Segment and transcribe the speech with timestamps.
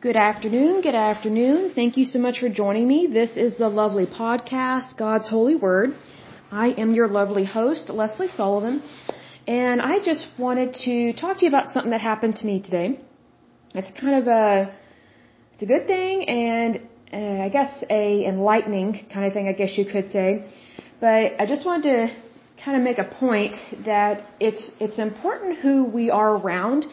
[0.00, 0.80] Good afternoon.
[0.80, 1.72] Good afternoon.
[1.74, 3.06] Thank you so much for joining me.
[3.06, 5.90] This is the lovely podcast, God's Holy Word.
[6.50, 8.82] I am your lovely host, Lesley Sullivan,
[9.46, 12.98] and I just wanted to talk to you about something that happened to me today.
[13.74, 14.74] It's kind of a,
[15.52, 16.80] it's a good thing and
[17.12, 20.50] uh, I guess a enlightening kind of thing, I guess you could say.
[20.98, 22.16] But I just wanted to
[22.64, 23.54] kind of make a point
[23.84, 26.86] that it's, it's important who we are around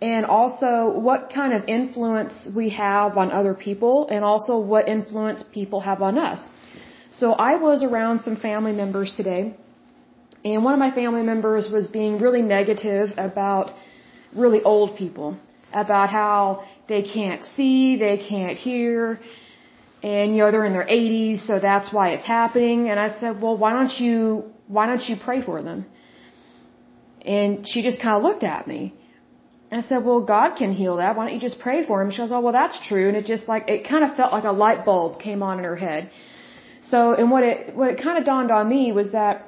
[0.00, 5.42] and also what kind of influence we have on other people and also what influence
[5.52, 6.48] people have on us.
[7.10, 9.56] So I was around some family members today
[10.44, 13.72] and one of my family members was being really negative about
[14.34, 15.36] really old people,
[15.72, 19.18] about how they can't see, they can't hear,
[20.02, 22.88] and you know they're in their 80s, so that's why it's happening.
[22.88, 25.86] And I said, "Well, why don't you why don't you pray for them?"
[27.22, 28.94] And she just kind of looked at me.
[29.70, 31.14] I said, well, God can heal that.
[31.14, 32.10] Why don't you just pray for him?
[32.10, 33.08] She goes, oh, well, that's true.
[33.08, 35.64] And it just like, it kind of felt like a light bulb came on in
[35.64, 36.10] her head.
[36.82, 39.46] So, and what it, what it kind of dawned on me was that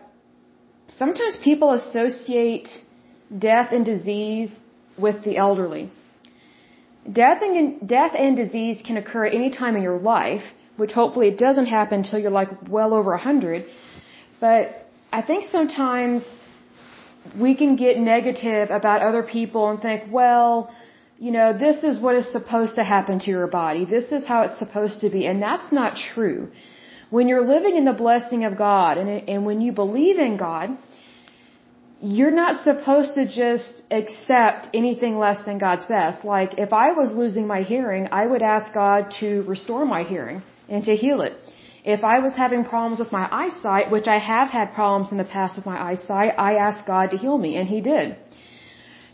[0.99, 2.69] sometimes people associate
[3.39, 4.59] death and disease
[4.99, 5.91] with the elderly.
[7.11, 10.43] Death and, death and disease can occur at any time in your life,
[10.77, 13.65] which hopefully it doesn't happen until you're like well over a hundred.
[14.39, 16.25] But I think sometimes
[17.39, 20.71] we can get negative about other people and think, well,
[21.19, 23.85] you know, this is what is supposed to happen to your body.
[23.85, 25.27] This is how it's supposed to be.
[25.27, 26.51] And that's not true.
[27.11, 30.79] When you're living in the blessing of God and, and when you believe in God,
[32.01, 36.25] you're not supposed to just accept anything less than God's best.
[36.25, 40.43] Like, if I was losing my hearing, I would ask God to restore my hearing
[40.69, 41.35] and to heal it.
[41.85, 45.25] If I was having problems with my eyesight, which I have had problems in the
[45.25, 48.17] past with my eyesight, I asked God to heal me, and He did.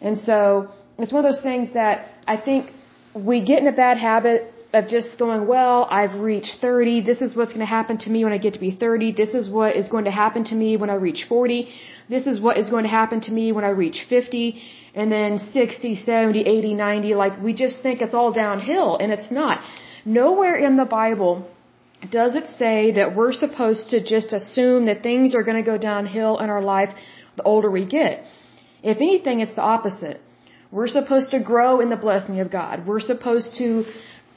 [0.00, 2.72] And so, it's one of those things that I think
[3.14, 7.02] we get in a bad habit of just going, well, I've reached 30.
[7.02, 9.12] This is what's going to happen to me when I get to be 30.
[9.12, 11.68] This is what is going to happen to me when I reach 40.
[12.08, 14.60] This is what is going to happen to me when I reach 50.
[14.94, 17.14] And then 60, 70, 80, 90.
[17.14, 19.60] Like, we just think it's all downhill, and it's not.
[20.04, 21.48] Nowhere in the Bible
[22.10, 25.78] does it say that we're supposed to just assume that things are going to go
[25.78, 26.90] downhill in our life
[27.36, 28.24] the older we get?
[28.82, 30.20] If anything, it's the opposite.
[30.70, 32.86] We're supposed to grow in the blessing of God.
[32.86, 33.84] We're supposed to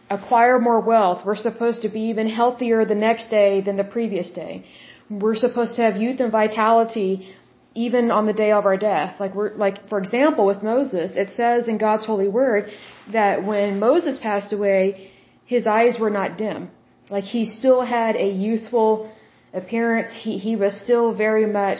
[0.09, 1.25] acquire more wealth.
[1.25, 4.65] We're supposed to be even healthier the next day than the previous day.
[5.09, 7.35] We're supposed to have youth and vitality
[7.75, 9.19] even on the day of our death.
[9.19, 12.71] Like we're like for example with Moses, it says in God's holy word
[13.11, 15.11] that when Moses passed away,
[15.45, 16.71] his eyes were not dim.
[17.09, 19.11] Like he still had a youthful
[19.53, 20.11] appearance.
[20.23, 21.79] He he was still very much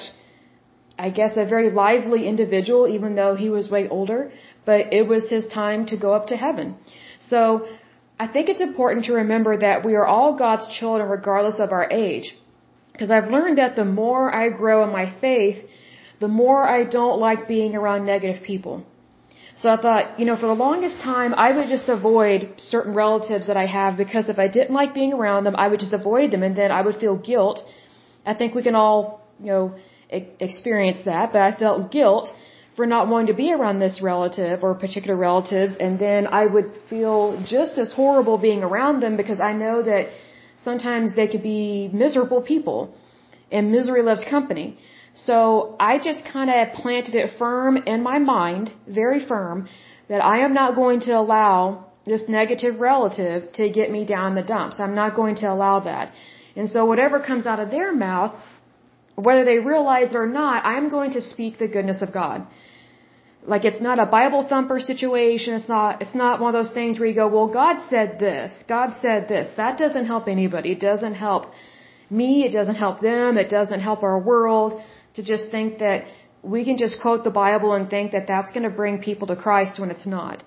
[1.07, 4.31] I guess a very lively individual even though he was way older,
[4.66, 6.75] but it was his time to go up to heaven.
[7.19, 7.41] So
[8.19, 11.88] I think it's important to remember that we are all God's children regardless of our
[11.90, 12.35] age.
[12.91, 15.59] Because I've learned that the more I grow in my faith,
[16.19, 18.84] the more I don't like being around negative people.
[19.62, 23.47] So I thought, you know, for the longest time, I would just avoid certain relatives
[23.47, 26.31] that I have because if I didn't like being around them, I would just avoid
[26.31, 27.62] them and then I would feel guilt.
[28.25, 29.02] I think we can all,
[29.44, 29.75] you know,
[30.09, 32.31] experience that, but I felt guilt
[32.78, 36.72] for not wanting to be around this relative or particular relatives and then I would
[36.90, 40.08] feel just as horrible being around them because I know that
[40.64, 42.96] sometimes they could be miserable people
[43.52, 44.78] and misery loves company.
[45.14, 49.68] So I just kind of planted it firm in my mind, very firm,
[50.08, 54.42] that I am not going to allow this negative relative to get me down the
[54.42, 54.80] dumps.
[54.80, 56.12] I'm not going to allow that.
[56.56, 58.36] And so whatever comes out of their mouth,
[59.16, 62.47] whether they realize it or not, I'm going to speak the goodness of God.
[63.46, 65.53] Like it's not a Bible thumper situation.
[65.53, 68.52] It's not, it's not one of those things where you go, well, God said this.
[68.68, 69.50] God said this.
[69.58, 70.72] That doesn't help anybody.
[70.72, 71.52] It doesn't help
[72.09, 72.44] me.
[72.44, 73.38] It doesn't help them.
[73.38, 74.81] It doesn't help our world
[75.16, 76.06] to just think that
[76.42, 79.36] we can just quote the Bible and think that that's going to bring people to
[79.36, 80.44] Christ when it's not.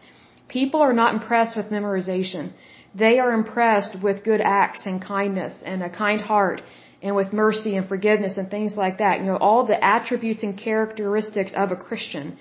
[0.48, 2.52] People are not impressed with memorization.
[2.94, 6.62] They are impressed with good acts and kindness and a kind heart
[7.02, 9.20] and with mercy and forgiveness and things like that.
[9.20, 12.38] You know, all the attributes and characteristics of a Christian.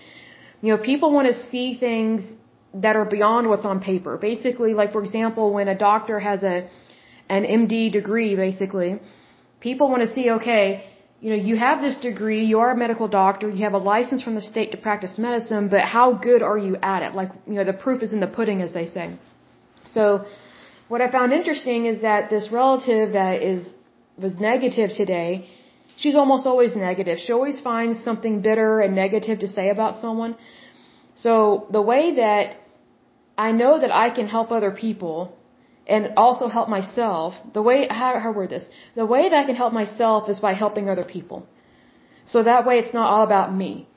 [0.62, 2.24] You know, people want to see things
[2.74, 4.18] that are beyond what's on paper.
[4.18, 6.70] Basically, like for example, when a doctor has a
[7.30, 9.00] an MD degree, basically,
[9.62, 10.84] people want to see, okay,
[11.22, 14.24] you know, you have this degree, you are a medical doctor, you have a license
[14.24, 17.14] from the state to practice medicine, but how good are you at it?
[17.14, 19.06] Like, you know, the proof is in the pudding, as they say.
[19.92, 20.26] So,
[20.88, 23.68] what I found interesting is that this relative that is,
[24.18, 25.48] was negative today,
[25.96, 27.20] she's almost always negative.
[27.20, 30.36] She always finds something bitter and negative to say about someone.
[31.14, 32.58] So, the way that
[33.38, 35.38] I know that I can help other people
[35.88, 37.34] and also help myself.
[37.54, 38.66] The way, how, how word this?
[38.96, 41.48] The way that I can help myself is by helping other people.
[42.26, 43.88] So that way it's not all about me.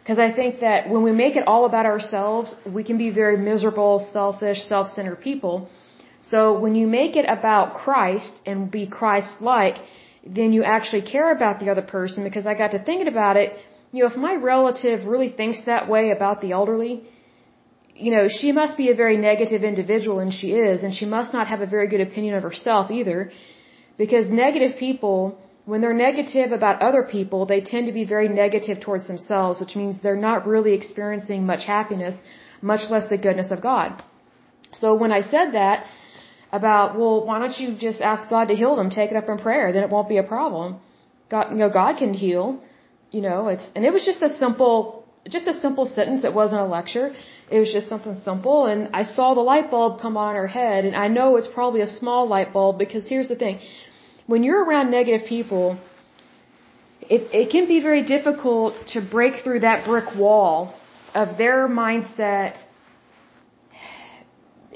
[0.00, 3.38] Because I think that when we make it all about ourselves, we can be very
[3.38, 5.70] miserable, selfish, self-centered people.
[6.20, 9.76] So when you make it about Christ and be Christ-like,
[10.26, 13.56] then you actually care about the other person because I got to thinking about it.
[13.92, 17.04] You know, if my relative really thinks that way about the elderly,
[17.94, 21.32] you know, she must be a very negative individual, and she is, and she must
[21.32, 23.32] not have a very good opinion of herself either,
[23.96, 28.80] because negative people, when they're negative about other people, they tend to be very negative
[28.80, 32.16] towards themselves, which means they're not really experiencing much happiness,
[32.60, 34.02] much less the goodness of God.
[34.74, 35.86] So when I said that
[36.50, 39.38] about, well, why don't you just ask God to heal them, take it up in
[39.38, 40.80] prayer, then it won't be a problem.
[41.30, 42.60] God, you know, God can heal.
[43.10, 46.24] You know, it's, and it was just a simple, just a simple sentence.
[46.24, 47.14] It wasn't a lecture.
[47.50, 48.66] It was just something simple.
[48.66, 50.84] And I saw the light bulb come on her head.
[50.84, 53.60] And I know it's probably a small light bulb because here's the thing.
[54.26, 55.78] When you're around negative people,
[57.02, 60.74] it, it can be very difficult to break through that brick wall
[61.14, 62.56] of their mindset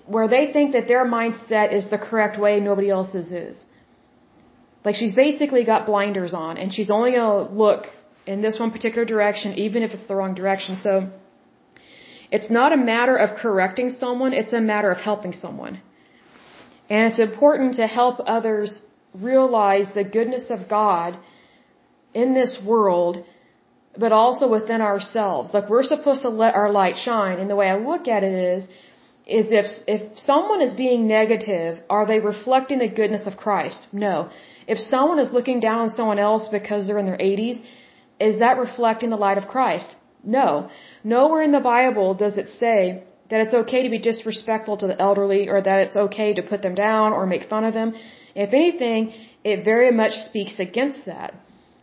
[0.06, 3.56] where they think that their mindset is the correct way, nobody else's is.
[4.85, 7.85] Like she's basically got blinders on and she's only going to look
[8.33, 10.73] in this one particular direction, even if it's the wrong direction.
[10.87, 10.93] So
[12.37, 15.75] it's not a matter of correcting someone, it's a matter of helping someone.
[16.91, 18.71] And it's important to help others
[19.15, 21.19] realize the goodness of God
[22.23, 23.25] in this world,
[24.05, 25.55] but also within ourselves.
[25.55, 27.39] Like we're supposed to let our light shine.
[27.41, 28.63] And the way I look at it is,
[29.39, 33.81] is if, if someone is being negative, are they reflecting the goodness of Christ?
[34.07, 34.31] No.
[34.67, 37.59] If someone is looking down on someone else because they're in their 80s,
[38.20, 39.97] is that reflecting the light of Christ?
[40.25, 40.70] No.
[41.05, 45.00] Nowhere in the Bible does it say that it's okay to be disrespectful to the
[45.00, 47.94] elderly or that it's okay to put them down or make fun of them.
[48.35, 49.12] If anything,
[49.44, 51.35] it very much speaks against that,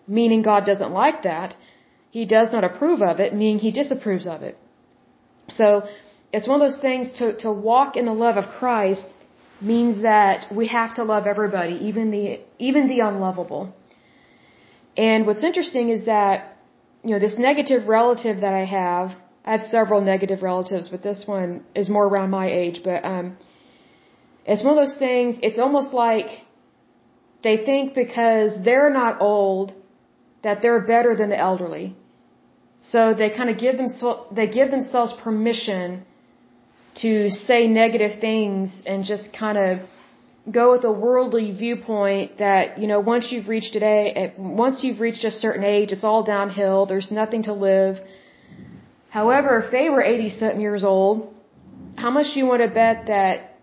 [0.07, 1.55] meaning God doesn't like that.
[2.11, 4.57] He does not approve of it, meaning he disapproves of it.
[5.49, 5.87] So,
[6.33, 9.13] it's one of those things to, to walk in the love of Christ
[9.61, 13.73] means that we have to love everybody, even the, even the unlovable.
[14.97, 16.57] And what's interesting is that,
[17.03, 21.23] you know, this negative relative that I have, I have several negative relatives, but this
[21.25, 23.37] one is more around my age, but, um,
[24.45, 26.27] it's one of those things, it's almost like
[27.43, 29.73] they think because they're not old
[30.43, 31.95] that they're better than the elderly.
[32.81, 36.05] So they kind of give themselves, they give themselves permission
[37.03, 39.79] to say negative things and just kind of
[40.51, 45.23] go with a worldly viewpoint that you know once you've reached a once you've reached
[45.23, 47.97] a certain age it's all downhill there's nothing to live.
[49.09, 51.33] However if they were 80 something years old
[51.95, 53.57] how much do you want to bet that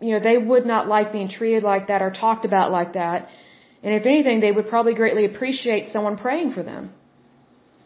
[0.00, 3.28] you know they would not like being treated like that or talked about like that?
[3.82, 6.92] And if anything they would probably greatly appreciate someone praying for them.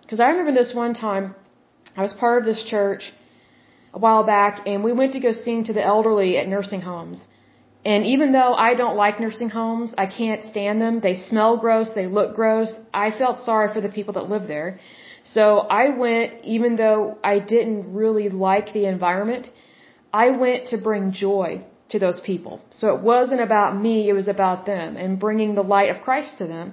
[0.03, 1.35] Because i remember this one time
[1.97, 3.13] i was part of this church
[3.95, 7.25] a while back and we went to go sing to the elderly at nursing homes
[7.93, 10.95] and even though I don't like nursing homes, I can't stand them.
[11.09, 11.89] They smell gross.
[11.99, 12.71] They look gross.
[12.93, 14.81] I felt sorry for the people that live there.
[15.23, 15.45] So
[15.83, 19.45] I went, even though I didn't really like the environment,
[20.25, 21.49] I went to bring joy
[21.91, 22.55] to those people.
[22.71, 26.39] So it wasn't about me, it was about them and bringing the light of Christ
[26.39, 26.73] to them.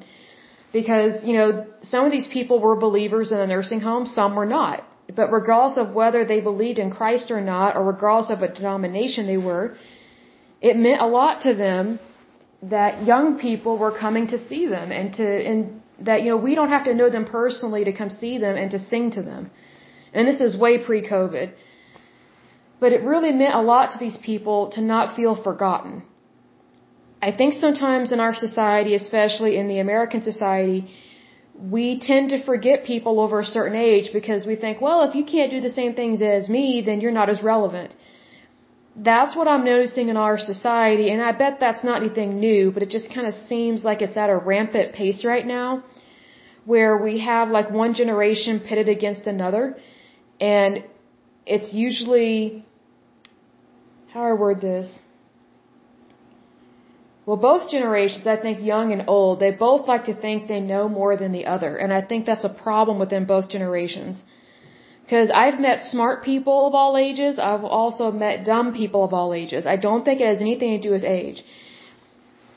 [0.80, 4.52] Because, you know, some of these people were believers in the nursing home, some were
[4.60, 4.84] not.
[5.20, 9.28] But regardless of whether they believed in Christ or not, or regardless of what denomination
[9.28, 9.78] they were,
[10.70, 12.00] it meant a lot to them
[12.76, 16.56] that young people were coming to see them and to and that you know we
[16.56, 19.52] don't have to know them personally to come see them and to sing to them.
[20.14, 21.52] And this is way pre-COVID.
[22.80, 26.04] But it really meant a lot to these people to not feel forgotten.
[27.28, 30.80] I think sometimes in our society, especially in the American society,
[31.76, 35.24] we tend to forget people over a certain age because we think, well, if you
[35.24, 37.96] can't do the same things as me, then you're not as relevant
[38.96, 42.84] that's what I'm noticing in our society, and I bet that's not anything new, but
[42.84, 45.84] it just kind of seems like it's at a rampant pace right now,
[46.66, 49.78] where we have like one generation pitted against another,
[50.40, 50.84] and
[51.46, 52.66] it's usually,
[54.14, 54.88] how do I word this?
[57.26, 60.88] Well, both generations, I think young and old, they both like to think they know
[60.88, 64.22] more than the other, and I think that's a problem within both generations.
[65.04, 67.38] Because I've met smart people of all ages.
[67.38, 69.66] I've also met dumb people of all ages.
[69.66, 71.44] I don't think it has anything to do with age.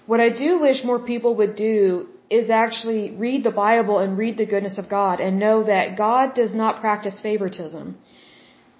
[0.07, 4.37] What I do wish more people would do is actually read the Bible and read
[4.37, 7.97] the goodness of God and know that God does not practice favoritism.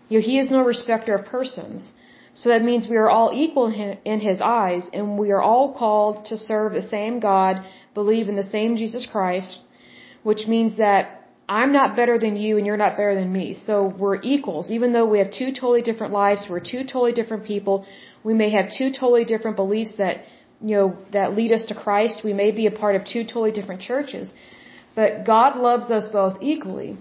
[0.09, 1.93] You know, he is no respecter of persons.
[2.35, 3.67] So that means we are all equal
[4.05, 8.37] in his eyes and we are all called to serve the same God, believe in
[8.37, 9.59] the same Jesus Christ,
[10.23, 13.55] which means that I'm not better than you and you're not better than me.
[13.55, 14.71] So we're equals.
[14.71, 17.87] Even though we have two totally different lives, we're two totally different people,
[18.25, 20.25] we may have two totally different beliefs that,
[20.61, 22.23] you know, that lead us to Christ.
[22.25, 24.33] We may be a part of two totally different churches.
[24.97, 26.97] But God loves us both equally.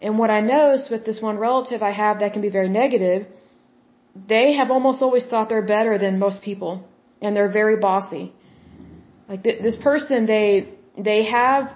[0.00, 3.26] And what I notice with this one relative I have that can be very negative,
[4.34, 6.84] they have almost always thought they're better than most people.
[7.20, 8.32] And they're very bossy.
[9.28, 11.74] Like th- this person, they, they have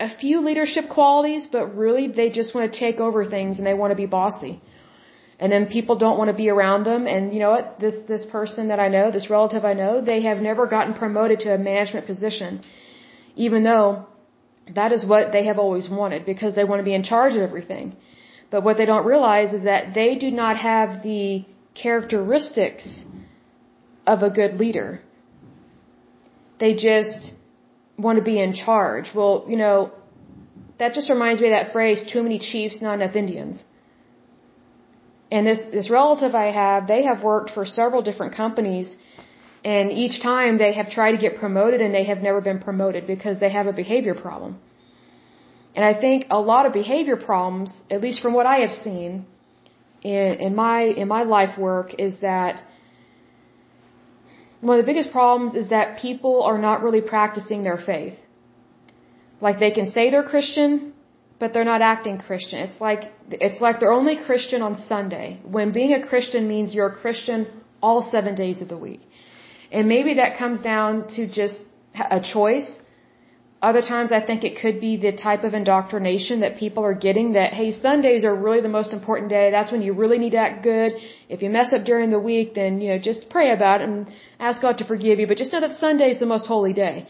[0.00, 3.74] a few leadership qualities, but really they just want to take over things and they
[3.74, 4.60] want to be bossy.
[5.40, 7.06] And then people don't want to be around them.
[7.06, 7.78] And you know what?
[7.78, 11.40] This, this person that I know, this relative I know, they have never gotten promoted
[11.40, 12.62] to a management position,
[13.36, 14.06] even though
[14.74, 17.42] that is what they have always wanted because they want to be in charge of
[17.42, 17.96] everything.
[18.50, 23.04] But what they don't realize is that they do not have the characteristics
[24.06, 25.00] of a good leader.
[26.58, 27.32] They just
[27.98, 29.06] want to be in charge.
[29.14, 29.92] Well, you know,
[30.78, 33.64] that just reminds me of that phrase, too many chiefs, not enough Indians.
[35.30, 38.88] And this, this relative I have, they have worked for several different companies
[39.64, 43.06] and each time they have tried to get promoted and they have never been promoted
[43.06, 44.58] because they have a behavior problem.
[45.74, 49.26] And I think a lot of behavior problems, at least from what I have seen
[50.02, 52.62] in, in my, in my life work is that
[54.60, 58.14] one of the biggest problems is that people are not really practicing their faith.
[59.40, 60.92] Like they can say they're Christian,
[61.38, 62.58] but they're not acting Christian.
[62.60, 65.40] It's like it's like they're only Christian on Sunday.
[65.44, 67.46] When being a Christian means you're a Christian
[67.80, 69.02] all 7 days of the week.
[69.70, 71.58] And maybe that comes down to just
[71.94, 72.70] a choice
[73.60, 77.32] other times I think it could be the type of indoctrination that people are getting
[77.32, 79.50] that, hey, Sundays are really the most important day.
[79.50, 80.92] That's when you really need to act good.
[81.28, 84.06] If you mess up during the week, then, you know, just pray about it and
[84.38, 85.26] ask God to forgive you.
[85.26, 87.08] But just know that Sunday is the most holy day.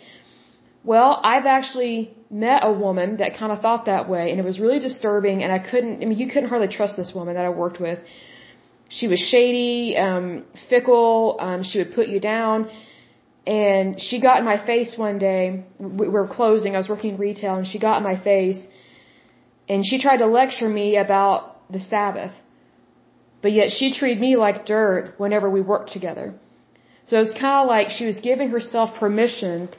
[0.84, 4.58] Well, I've actually met a woman that kind of thought that way and it was
[4.58, 7.50] really disturbing and I couldn't, I mean, you couldn't hardly trust this woman that I
[7.50, 7.98] worked with.
[8.88, 12.70] She was shady, um, fickle, um, she would put you down
[13.48, 15.64] and she got in my face one day.
[15.78, 16.74] We were closing.
[16.74, 18.60] I was working in retail, and she got in my face,
[19.70, 21.38] and she tried to lecture me about
[21.72, 22.34] the Sabbath.
[23.40, 26.34] But yet she treated me like dirt whenever we worked together.
[27.06, 29.70] So it was kind of like she was giving herself permission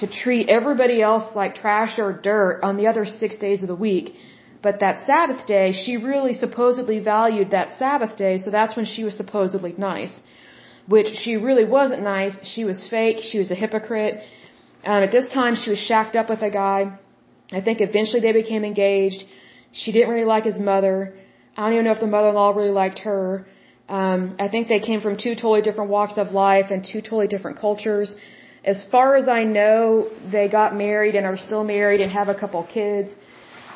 [0.00, 3.80] to treat everybody else like trash or dirt on the other six days of the
[3.88, 4.14] week.
[4.62, 9.02] But that Sabbath day, she really supposedly valued that Sabbath day, so that's when she
[9.02, 10.14] was supposedly nice
[10.86, 12.34] which she really wasn't nice.
[12.42, 13.18] She was fake.
[13.30, 14.22] She was a hypocrite.
[14.84, 16.80] Um, at this time, she was shacked up with a guy.
[17.52, 19.24] I think eventually they became engaged.
[19.72, 21.14] She didn't really like his mother.
[21.56, 23.46] I don't even know if the mother-in-law really liked her.
[23.88, 27.28] Um, I think they came from two totally different walks of life and two totally
[27.28, 28.16] different cultures.
[28.64, 32.34] As far as I know, they got married and are still married and have a
[32.34, 33.14] couple kids.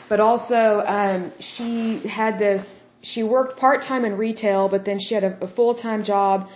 [0.09, 2.63] But also, um, she had this.
[3.03, 6.49] She worked part time in retail, but then she had a, a full time job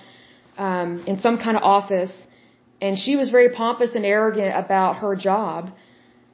[0.59, 2.13] um, in some kind of office,
[2.81, 5.73] and she was very pompous and arrogant about her job,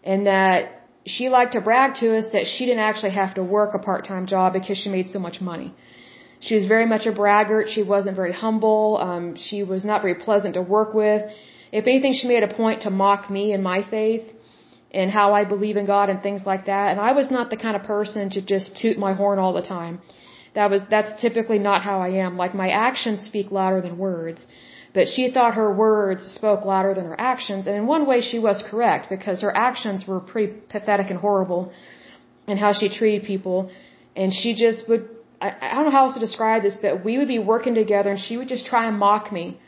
[0.04, 3.74] and that she liked to brag to us that she didn't actually have to work
[3.74, 5.74] a part-time job because she made so much money.
[6.40, 7.68] She was very much a braggart.
[7.70, 8.98] She wasn't very humble.
[9.00, 11.22] Um, she was not very pleasant to work with.
[11.72, 14.24] If anything, she made a point to mock me and my faith
[14.90, 16.90] and how I believe in God and things like that.
[16.90, 19.62] And I was not the kind of person to just toot my horn all the
[19.62, 20.00] time.
[20.54, 22.36] That was, that's typically not how I am.
[22.36, 24.44] Like my actions speak louder than words.
[24.92, 27.66] But she thought her words spoke louder than her actions.
[27.68, 31.72] And in one way she was correct because her actions were pretty pathetic and horrible
[32.48, 33.70] in how she treated people.
[34.16, 35.08] And she just would,
[35.40, 38.10] I, I don't know how else to describe this, but we would be working together
[38.10, 39.60] and she would just try and mock me.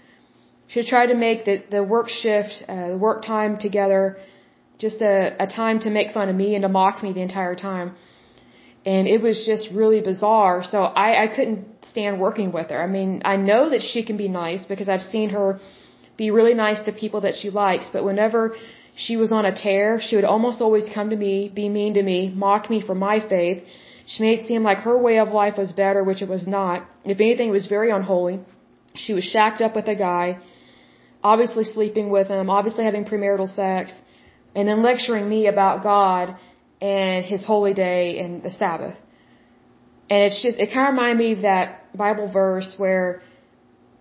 [0.66, 4.18] She would try to make the, the work shift, uh, the work time together
[4.78, 7.54] just a, a time to make fun of me and to mock me the entire
[7.54, 7.94] time
[8.84, 10.64] and it was just really bizarre.
[10.64, 12.82] So I, I couldn't stand working with her.
[12.82, 15.60] I mean, I know that she can be nice because I've seen her
[16.16, 18.56] be really nice to people that she likes, but whenever
[18.94, 22.02] she was on a tear, she would almost always come to me, be mean to
[22.02, 23.62] me, mock me for my faith.
[24.06, 26.86] She made it seem like her way of life was better, which it was not.
[27.04, 28.40] If anything, it was very unholy.
[28.94, 30.38] She was shacked up with a guy,
[31.24, 33.92] obviously sleeping with him, obviously having premarital sex,
[34.54, 36.36] and then lecturing me about God
[36.82, 38.96] and his holy day and the Sabbath.
[40.10, 43.22] And it's just, it kind of reminded me of that Bible verse where,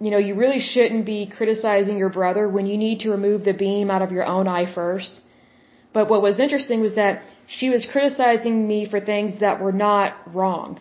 [0.03, 3.53] you know, you really shouldn't be criticizing your brother when you need to remove the
[3.53, 5.21] beam out of your own eye first.
[5.93, 10.09] But what was interesting was that she was criticizing me for things that were not
[10.35, 10.79] wrong.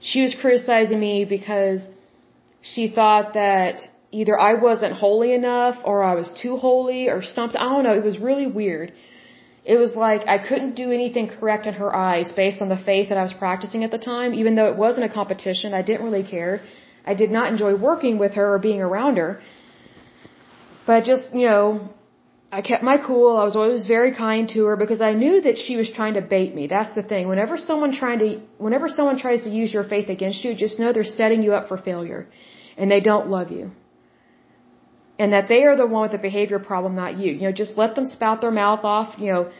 [0.00, 1.80] she was criticizing me because
[2.72, 3.76] she thought that
[4.12, 7.60] either I wasn't holy enough or I was too holy or something.
[7.60, 7.96] I don't know.
[8.02, 8.92] It was really weird.
[9.72, 13.08] It was like I couldn't do anything correct in her eyes based on the faith
[13.08, 15.74] that I was practicing at the time, even though it wasn't a competition.
[15.74, 16.60] I didn't really care.
[17.12, 19.40] I did not enjoy working with her or being around her.
[20.86, 21.88] But just, you know,
[22.52, 23.36] I kept my cool.
[23.36, 26.22] I was always very kind to her because I knew that she was trying to
[26.34, 26.68] bait me.
[26.68, 27.26] That's the thing.
[27.28, 30.92] Whenever someone trying to, whenever someone tries to use your faith against you, just know
[30.92, 32.28] they're setting you up for failure
[32.76, 33.72] and they don't love you.
[35.18, 37.32] And that they are the one with the behavior problem, not you.
[37.32, 39.50] You know, just let them spout their mouth off, you know,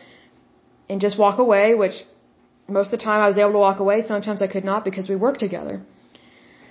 [0.88, 1.96] and just walk away, which
[2.68, 4.02] most of the time I was able to walk away.
[4.02, 5.80] Sometimes I could not because we worked together.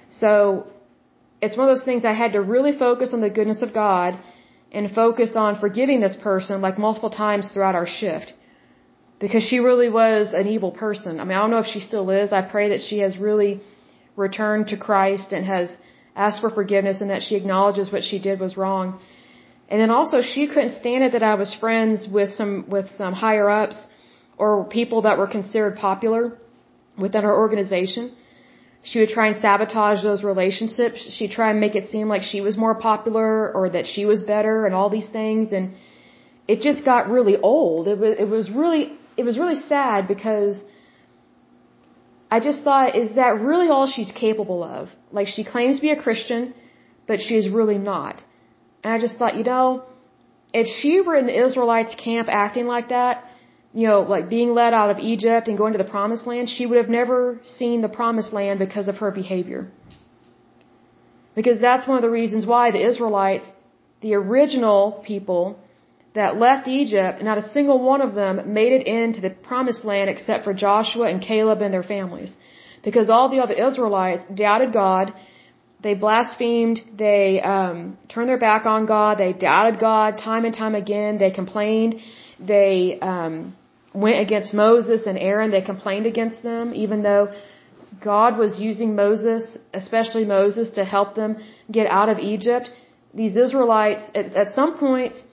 [0.10, 0.68] So
[1.42, 4.20] it's one of those things I had to really focus on the goodness of God
[4.72, 8.34] and focus on forgiving this person like multiple times throughout our shift.
[9.20, 11.20] Because she really was an evil person.
[11.20, 12.34] I mean, I don't know if she still is.
[12.34, 13.62] I pray that she has really
[14.16, 15.78] returned to Christ and has
[16.16, 19.00] asked for forgiveness and that she acknowledges what she did was wrong.
[19.70, 23.14] And then also she couldn't stand it that I was friends with some with some
[23.14, 23.78] higher ups
[24.38, 26.38] or people that were considered popular
[26.98, 28.12] within her organization.
[28.84, 30.98] She would try and sabotage those relationships.
[31.16, 34.22] She'd try and make it seem like she was more popular or that she was
[34.22, 35.52] better and all these things.
[35.52, 35.74] And
[36.48, 37.88] it just got really old.
[37.88, 38.84] It was, it was really,
[39.18, 40.56] it was really sad because
[42.30, 44.90] I just thought, is that really all she's capable of?
[45.12, 46.54] Like she claims to be a Christian,
[47.08, 48.24] but she's really not.
[48.84, 49.84] And I just thought, you know,
[50.54, 53.24] if she were in the Israelites camp acting like that,
[53.74, 56.66] you know, like being led out of Egypt and going to the promised land, she
[56.66, 59.68] would have never seen the promised land because of her behavior.
[61.36, 63.48] Because that's one of the reasons why the Israelites,
[64.02, 65.60] the original people
[66.16, 70.10] that left Egypt, not a single one of them made it into the promised land
[70.10, 72.34] except for Joshua and Caleb and their families.
[72.84, 75.14] Because all the other Israelites doubted God,
[75.82, 80.76] they blasphemed, they um, turned their back on God, they doubted God time and time
[80.84, 81.96] again, they complained,
[82.40, 83.56] they um,
[83.94, 87.30] went against Moses and Aaron, they complained against them, even though
[88.04, 91.38] God was using Moses, especially Moses, to help them
[91.72, 92.70] get out of Egypt.
[93.14, 95.24] These Israelites, at, at some points,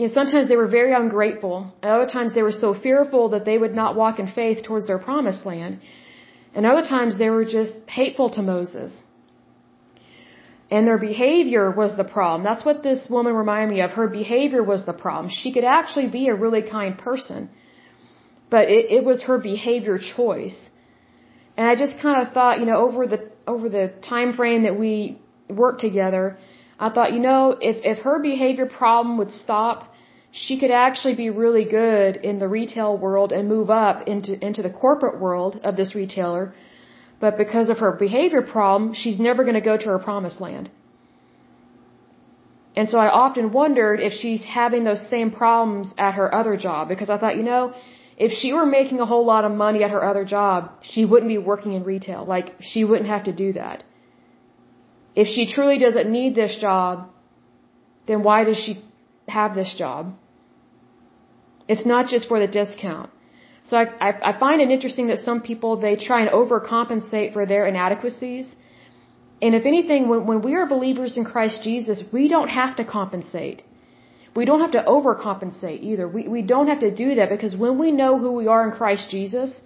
[0.00, 1.56] you know, sometimes they were very ungrateful.
[1.82, 4.86] At other times they were so fearful that they would not walk in faith towards
[4.90, 5.80] their promised land.
[6.54, 8.90] And other times they were just hateful to Moses.
[10.74, 12.42] And their behavior was the problem.
[12.50, 13.90] That's what this woman reminded me of.
[14.02, 15.28] Her behavior was the problem.
[15.42, 17.50] She could actually be a really kind person
[18.50, 20.58] but it, it was her behavior choice.
[21.56, 24.78] And I just kind of thought, you know, over the over the time frame that
[24.78, 26.36] we worked together,
[26.78, 29.89] I thought, you know, if if her behavior problem would stop,
[30.32, 34.62] she could actually be really good in the retail world and move up into into
[34.62, 36.54] the corporate world of this retailer.
[37.20, 40.70] But because of her behavior problem, she's never going to go to her promised land.
[42.76, 46.88] And so I often wondered if she's having those same problems at her other job
[46.88, 47.74] because I thought, you know,
[48.16, 51.28] if she were making a whole lot of money at her other job, she wouldn't
[51.28, 52.24] be working in retail.
[52.24, 53.82] Like, she wouldn't have to do that.
[55.14, 57.10] If she truly doesn't need this job,
[58.06, 58.84] then why does she
[59.38, 60.14] have this job?
[61.72, 63.10] It's not just for the discount.
[63.68, 67.46] So I, I, I find it interesting that some people, they try and overcompensate for
[67.46, 68.54] their inadequacies.
[69.42, 72.84] And if anything, when, when we are believers in Christ Jesus, we don't have to
[72.84, 73.62] compensate.
[74.34, 76.06] We don't have to overcompensate either.
[76.16, 78.72] We, we don't have to do that because when we know who we are in
[78.80, 79.60] Christ Jesus,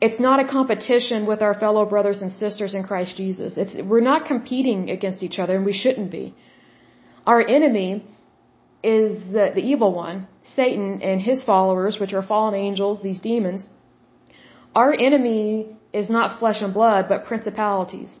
[0.00, 3.56] it's not a competition with our fellow brothers and sisters in Christ Jesus.
[3.56, 6.34] It's, we're not competing against each other and we shouldn't be.
[7.26, 8.04] Our enemy
[8.84, 13.66] is the, the evil one, Satan and his followers, which are fallen angels, these demons.
[14.74, 15.44] Our enemy
[15.92, 18.12] is not flesh and blood, but principalities.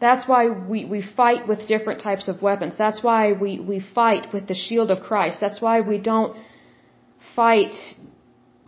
[0.00, 2.74] That's why we, we fight with different types of weapons.
[2.78, 5.40] That's why we, we fight with the shield of Christ.
[5.40, 6.36] That's why we don't
[7.34, 7.74] fight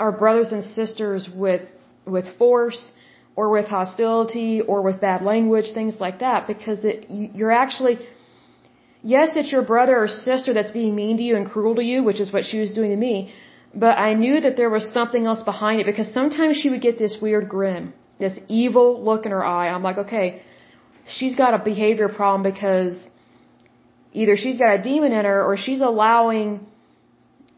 [0.00, 1.62] our brothers and sisters with,
[2.04, 2.90] with force
[3.36, 7.98] or with hostility or with bad language, things like that, because it, you're actually,
[9.02, 12.02] yes, it's your brother or sister that's being mean to you and cruel to you,
[12.02, 13.32] which is what she was doing to me,
[13.74, 16.98] but I knew that there was something else behind it because sometimes she would get
[16.98, 19.68] this weird grin, this evil look in her eye.
[19.68, 20.42] I'm like, okay,
[21.06, 23.08] she's got a behavior problem because
[24.12, 26.66] either she's got a demon in her or she's allowing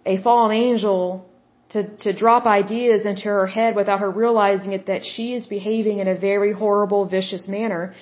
[0.04, 1.26] a fallen angel
[1.70, 5.98] to, to drop ideas into her head without her realizing it that she is behaving
[6.00, 7.94] in a very horrible, vicious manner.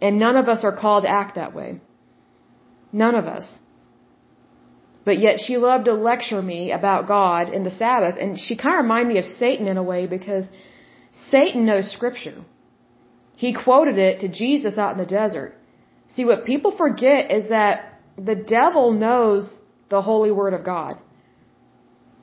[0.00, 1.80] And none of us are called to act that way.
[2.92, 3.48] None of us.
[5.04, 8.16] But yet she loved to lecture me about God and the Sabbath.
[8.20, 10.46] And she kind of reminded me of Satan in a way because
[11.12, 12.44] Satan knows scripture.
[13.36, 15.54] He quoted it to Jesus out in the desert.
[16.08, 19.54] See, what people forget is that the devil knows
[19.88, 20.98] the holy word of God.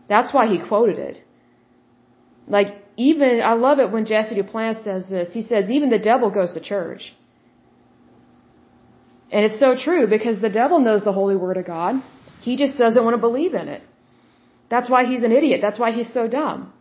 [0.07, 1.23] That's why he quoted it.
[2.47, 5.33] Like, even, I love it when Jesse Duplantis says this.
[5.33, 7.13] He says, even the devil goes to church.
[9.31, 11.95] And it's so true because the devil knows the holy word of God.
[12.41, 13.81] He just doesn't want to believe in it.
[14.69, 15.59] That's why he's an idiot.
[15.61, 16.73] That's why he's so dumb.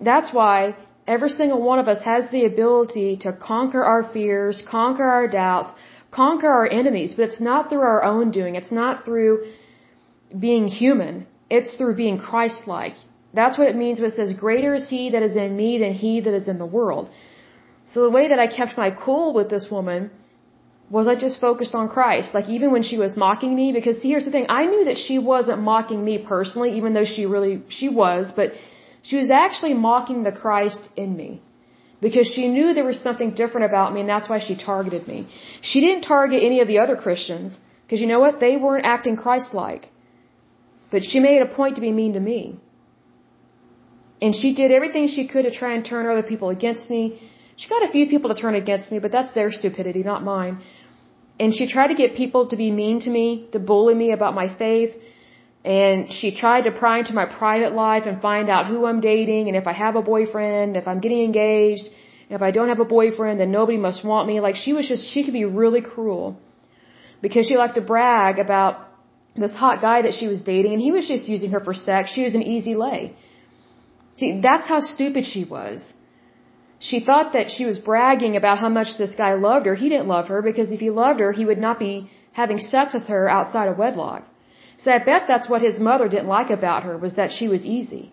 [0.00, 5.04] That's why every single one of us has the ability to conquer our fears, conquer
[5.04, 5.70] our doubts,
[6.10, 8.54] conquer our enemies, but it's not through our own doing.
[8.54, 9.50] It's not through
[10.38, 11.26] being human.
[11.50, 12.94] It's through being Christ-like.
[13.34, 15.92] That's what it means when it says, greater is he that is in me than
[15.92, 17.10] he that is in the world.
[17.92, 20.10] So the way that I kept my cool with this woman
[20.90, 22.34] was I just focused on Christ.
[22.34, 24.98] Like even when she was mocking me, because see, here's the thing, I knew that
[25.06, 28.52] she wasn't mocking me personally, even though she really, she was, but
[29.02, 31.30] she was actually mocking the Christ in me.
[32.00, 35.26] Because she knew there was something different about me and that's why she targeted me.
[35.60, 38.38] She didn't target any of the other Christians, because you know what?
[38.40, 39.90] They weren't acting Christ-like.
[40.92, 42.40] But she made a point to be mean to me.
[44.22, 47.02] And she did everything she could to try and turn other people against me.
[47.60, 50.54] She got a few people to turn against me, but that's their stupidity, not mine.
[51.40, 54.34] And she tried to get people to be mean to me, to bully me about
[54.42, 54.92] my faith.
[55.64, 59.48] And she tried to pry into my private life and find out who I'm dating
[59.48, 61.86] and if I have a boyfriend, if I'm getting engaged,
[62.30, 64.40] if I don't have a boyfriend, then nobody must want me.
[64.46, 66.40] Like she was just, she could be really cruel
[67.20, 68.74] because she liked to brag about
[69.34, 72.12] this hot guy that she was dating and he was just using her for sex.
[72.12, 73.16] She was an easy lay.
[74.16, 75.80] See, that's how stupid she was.
[76.80, 79.74] She thought that she was bragging about how much this guy loved her.
[79.74, 82.94] He didn't love her because if he loved her, he would not be having sex
[82.94, 84.24] with her outside of wedlock.
[84.78, 87.66] So I bet that's what his mother didn't like about her was that she was
[87.66, 88.12] easy.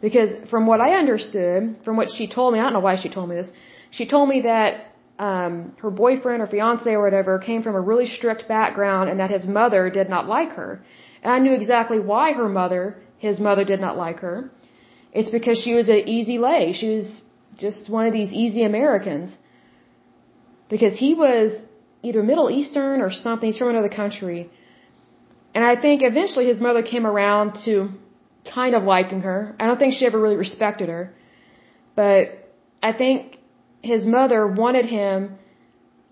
[0.00, 3.08] Because from what I understood, from what she told me, I don't know why she
[3.08, 3.50] told me this,
[3.90, 8.06] she told me that um, her boyfriend or fiance or whatever came from a really
[8.06, 10.84] strict background and that his mother did not like her.
[11.22, 14.52] And I knew exactly why her mother, his mother did not like her.
[15.12, 16.72] It's because she was an easy lay.
[16.72, 17.22] She was
[17.56, 19.36] just one of these easy Americans.
[20.68, 21.62] Because he was
[22.02, 23.48] either Middle Eastern or something.
[23.48, 24.50] He's from another country.
[25.54, 27.90] And I think eventually his mother came around to
[28.54, 29.56] kind of liking her.
[29.58, 31.14] I don't think she ever really respected her.
[31.96, 32.20] But
[32.82, 33.38] I think
[33.82, 35.38] his mother wanted him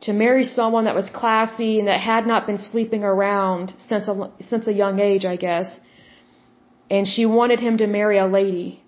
[0.02, 4.30] to marry someone that was classy and that had not been sleeping around since a,
[4.48, 5.68] since a young age, I guess.
[6.90, 8.82] And she wanted him to marry a lady,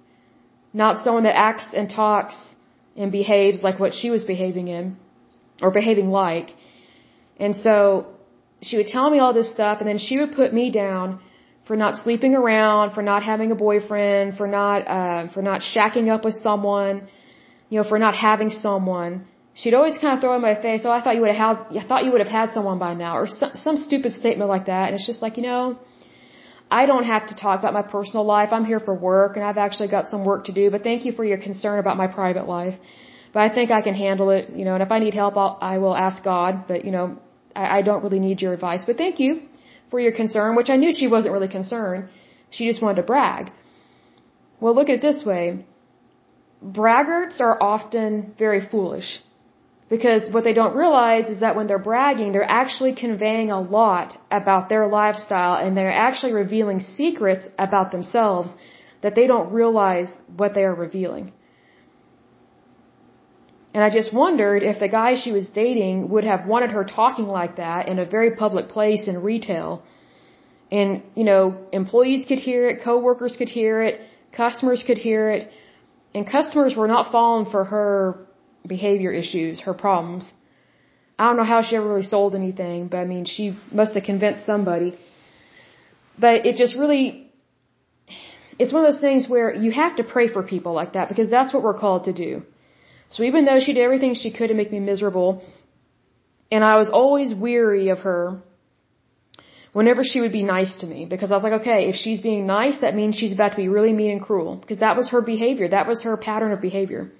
[0.82, 2.36] not someone that acts and talks
[3.00, 4.84] and behaves like what she was behaving in
[5.64, 6.48] or behaving like.
[7.44, 7.78] And so
[8.66, 11.08] she would tell me all this stuff and then she would put me down
[11.68, 16.06] for not sleeping around, for not having a boyfriend, for not, uh, for not shacking
[16.14, 16.94] up with someone,
[17.70, 19.12] you know, for not having someone.
[19.60, 21.56] She'd always kind of throw in my face, oh, I thought you would have had,
[21.82, 24.66] I thought you would have had someone by now, or some, some stupid statement like
[24.72, 24.84] that.
[24.86, 25.62] And it's just like, you know,
[26.70, 28.50] I don't have to talk about my personal life.
[28.52, 31.12] I'm here for work and I've actually got some work to do, but thank you
[31.12, 32.74] for your concern about my private life.
[33.32, 35.58] But I think I can handle it, you know, and if I need help, I'll,
[35.60, 37.18] I will ask God, but you know,
[37.54, 39.42] I, I don't really need your advice, but thank you
[39.90, 42.08] for your concern, which I knew she wasn't really concerned.
[42.50, 43.52] She just wanted to brag.
[44.60, 45.64] Well, look at it this way.
[46.62, 49.20] Braggarts are often very foolish.
[49.88, 54.18] Because what they don't realize is that when they're bragging, they're actually conveying a lot
[54.30, 58.50] about their lifestyle and they're actually revealing secrets about themselves
[59.00, 61.32] that they don't realize what they are revealing.
[63.72, 67.28] And I just wondered if the guy she was dating would have wanted her talking
[67.28, 69.82] like that in a very public place in retail.
[70.70, 74.00] And, you know, employees could hear it, coworkers could hear it,
[74.32, 75.50] customers could hear it,
[76.14, 78.27] and customers were not falling for her
[78.66, 80.30] behavior issues, her problems.
[81.18, 84.04] I don't know how she ever really sold anything, but I mean, she must have
[84.04, 84.96] convinced somebody.
[86.18, 87.30] But it just really,
[88.58, 91.28] it's one of those things where you have to pray for people like that because
[91.30, 92.42] that's what we're called to do.
[93.10, 95.42] So even though she did everything she could to make me miserable,
[96.50, 98.42] and I was always weary of her
[99.72, 102.46] whenever she would be nice to me because I was like, okay, if she's being
[102.46, 105.20] nice, that means she's about to be really mean and cruel because that was her
[105.20, 105.68] behavior.
[105.68, 107.10] That was her pattern of behavior.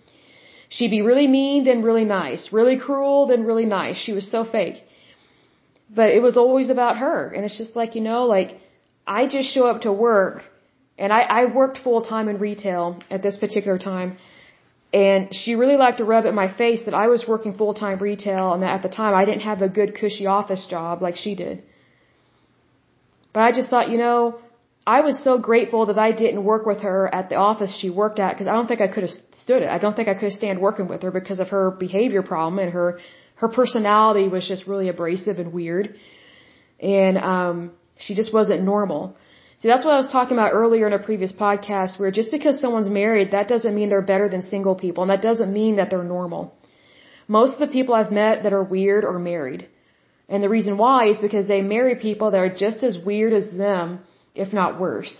[0.69, 2.53] She'd be really mean, then really nice.
[2.53, 3.97] Really cruel, then really nice.
[3.97, 4.83] She was so fake.
[5.99, 7.29] But it was always about her.
[7.35, 8.51] And it's just like, you know, like,
[9.07, 10.45] I just show up to work,
[10.99, 14.19] and I, I worked full time in retail at this particular time.
[14.93, 17.75] And she really liked to rub it in my face that I was working full
[17.75, 21.03] time retail and that at the time I didn't have a good cushy office job
[21.03, 21.63] like she did.
[23.35, 24.41] But I just thought, you know,
[24.97, 28.19] I was so grateful that I didn't work with her at the office she worked
[28.25, 29.69] at because I don't think I could have stood it.
[29.77, 32.73] I don't think I could stand working with her because of her behavior problem and
[32.79, 32.87] her
[33.43, 35.87] her personality was just really abrasive and weird.
[37.01, 37.59] And um
[38.05, 39.03] she just wasn't normal.
[39.61, 42.59] See, that's what I was talking about earlier in a previous podcast where just because
[42.59, 45.91] someone's married, that doesn't mean they're better than single people and that doesn't mean that
[45.91, 46.43] they're normal.
[47.39, 49.69] Most of the people I've met that are weird are married.
[50.31, 53.51] And the reason why is because they marry people that are just as weird as
[53.67, 54.01] them
[54.45, 55.15] if not worse.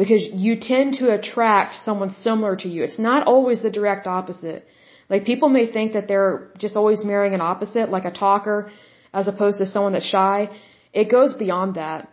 [0.00, 2.82] Because you tend to attract someone similar to you.
[2.88, 4.66] It's not always the direct opposite.
[5.10, 8.58] Like people may think that they're just always marrying an opposite, like a talker,
[9.12, 10.50] as opposed to someone that's shy.
[10.92, 12.08] It goes beyond that.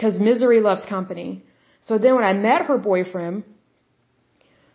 [0.00, 1.30] Cause misery loves company.
[1.88, 3.42] So then when I met her boyfriend,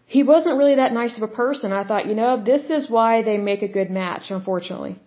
[0.05, 1.71] he wasn't really that nice of a person.
[1.71, 4.99] I thought, you know, this is why they make a good match, unfortunately.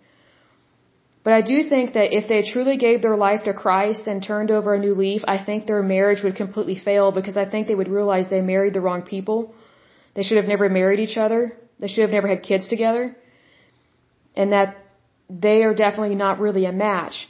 [1.23, 4.49] But I do think that if they truly gave their life to Christ and turned
[4.49, 7.75] over a new leaf, I think their marriage would completely fail because I think they
[7.75, 9.53] would realize they married the wrong people.
[10.15, 11.57] They should have never married each other.
[11.79, 13.15] They should have never had kids together.
[14.35, 14.77] And that
[15.29, 17.27] they are definitely not really a match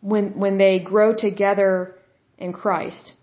[0.00, 1.96] when, when they grow together
[2.38, 3.14] in Christ.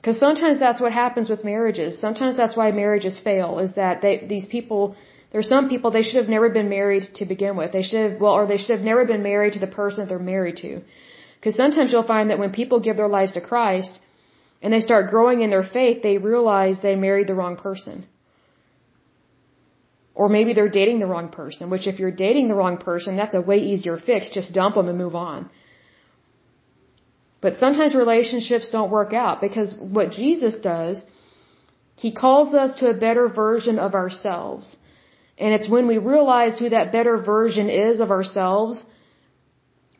[0.00, 2.00] Because sometimes that's what happens with marriages.
[2.00, 4.96] Sometimes that's why marriages fail, is that they, these people
[5.32, 7.72] there's some people they should have never been married to begin with.
[7.72, 10.08] They should have, well, or they should have never been married to the person that
[10.10, 10.82] they're married to.
[11.36, 13.92] Because sometimes you'll find that when people give their lives to Christ
[14.60, 18.06] and they start growing in their faith, they realize they married the wrong person.
[20.14, 23.34] Or maybe they're dating the wrong person, which if you're dating the wrong person, that's
[23.34, 24.30] a way easier fix.
[24.30, 25.48] Just dump them and move on.
[27.40, 31.02] But sometimes relationships don't work out because what Jesus does,
[31.96, 34.76] He calls us to a better version of ourselves.
[35.38, 38.84] And it's when we realize who that better version is of ourselves,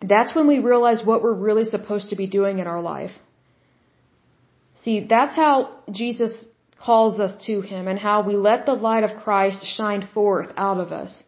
[0.01, 3.13] that's when we realize what we're really supposed to be doing in our life.
[4.83, 6.33] See, that's how Jesus
[6.79, 10.79] calls us to Him and how we let the light of Christ shine forth out
[10.79, 11.23] of us.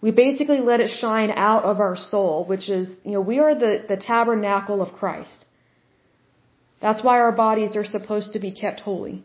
[0.00, 3.54] We basically let it shine out of our soul, which is, you know, we are
[3.54, 5.44] the, the tabernacle of Christ.
[6.80, 9.24] That's why our bodies are supposed to be kept holy.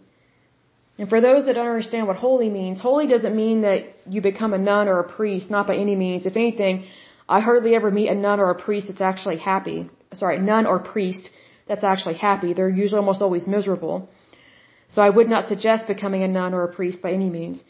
[1.01, 4.53] And for those that don't understand what holy means, holy doesn't mean that you become
[4.53, 6.27] a nun or a priest, not by any means.
[6.27, 6.85] If anything,
[7.27, 9.89] I hardly ever meet a nun or a priest that's actually happy.
[10.13, 11.31] Sorry, nun or priest
[11.67, 12.53] that's actually happy.
[12.53, 14.09] They're usually almost always miserable.
[14.89, 17.63] So I would not suggest becoming a nun or a priest by any means.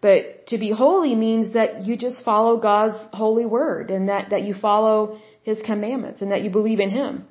[0.00, 4.42] But to be holy means that you just follow God's holy word and that, that
[4.42, 7.24] you follow His commandments and that you believe in Him.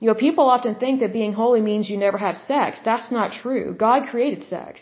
[0.00, 2.80] You know, people often think that being holy means you never have sex.
[2.84, 3.74] That's not true.
[3.74, 4.80] God created sex.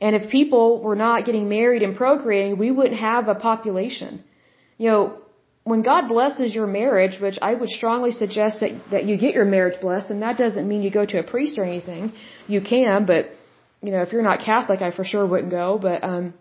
[0.00, 4.22] And if people were not getting married and procreating, we wouldn't have a population.
[4.78, 5.18] You know,
[5.64, 9.46] when God blesses your marriage, which I would strongly suggest that, that you get your
[9.56, 12.12] marriage blessed, and that doesn't mean you go to a priest or anything.
[12.46, 13.30] You can, but,
[13.82, 16.34] you know, if you're not Catholic, I for sure wouldn't go, but, um,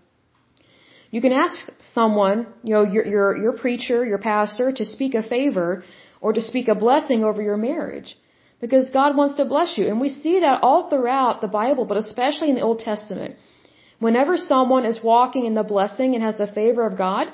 [1.09, 1.55] you can ask
[1.93, 5.83] someone, you know, your, your, your preacher, your pastor, to speak a favor
[6.25, 8.09] or to speak a blessing over your marriage.
[8.63, 9.83] Because God wants to bless you.
[9.89, 13.35] And we see that all throughout the Bible, but especially in the Old Testament.
[14.05, 17.27] Whenever someone is walking in the blessing and has the favor of God,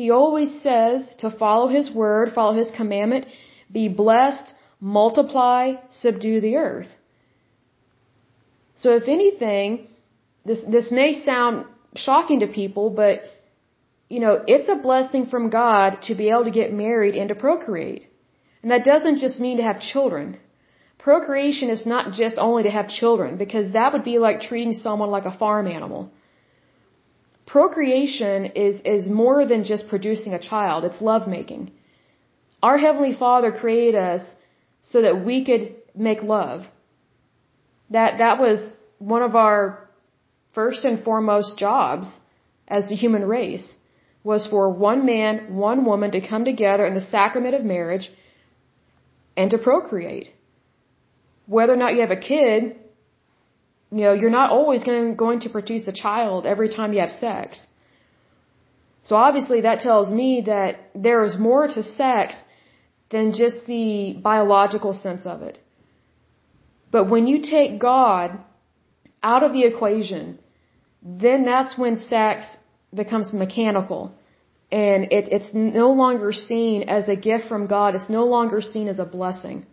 [0.00, 3.24] he always says to follow his word, follow his commandment,
[3.78, 4.46] be blessed,
[4.78, 5.60] multiply,
[6.04, 6.90] subdue the earth.
[8.82, 9.88] So if anything,
[10.44, 11.64] this, this may sound
[12.06, 13.22] shocking to people, but,
[14.14, 17.36] you know, it's a blessing from God to be able to get married and to
[17.46, 18.04] procreate.
[18.64, 20.38] And that doesn't just mean to have children.
[20.98, 25.10] Procreation is not just only to have children, because that would be like treating someone
[25.10, 26.10] like a farm animal.
[27.44, 31.72] Procreation is, is more than just producing a child, it's lovemaking.
[32.62, 34.24] Our Heavenly Father created us
[34.80, 36.64] so that we could make love.
[37.90, 38.58] That, that was
[38.98, 39.90] one of our
[40.54, 42.06] first and foremost jobs
[42.66, 43.70] as the human race
[44.22, 48.08] was for one man, one woman to come together in the sacrament of marriage
[49.36, 50.28] and to procreate.
[51.46, 52.76] Whether or not you have a kid,
[53.90, 57.12] you know, you're not always going, going to produce a child every time you have
[57.12, 57.60] sex.
[59.04, 62.36] So obviously that tells me that there is more to sex
[63.10, 65.58] than just the biological sense of it.
[66.90, 68.38] But when you take God
[69.22, 70.38] out of the equation,
[71.02, 72.46] then that's when sex
[72.94, 74.14] becomes mechanical
[74.70, 77.94] and it, it's no longer seen as a gift from God.
[77.94, 79.66] It's no longer seen as a blessing.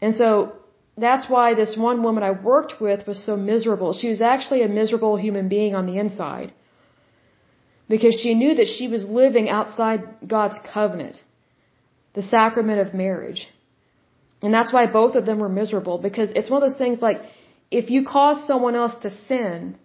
[0.00, 0.52] And so
[0.96, 3.94] that's why this one woman I worked with was so miserable.
[3.94, 6.52] She was actually a miserable human being on the inside.
[7.88, 11.22] Because she knew that she was living outside God's covenant.
[12.14, 13.48] the sacrament of marriage.
[14.42, 17.20] And that's why both of them were miserable because it's one of those things like
[17.70, 19.76] if you cause someone else to sin,